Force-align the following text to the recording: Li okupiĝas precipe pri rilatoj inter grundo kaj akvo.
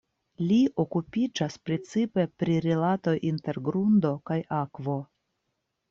Li 0.51 0.55
okupiĝas 0.83 1.59
precipe 1.67 2.27
pri 2.41 2.57
rilatoj 2.67 3.17
inter 3.33 3.63
grundo 3.71 4.17
kaj 4.31 4.43
akvo. 4.67 4.99